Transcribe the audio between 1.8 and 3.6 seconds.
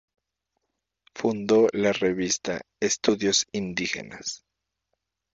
revista "Estudios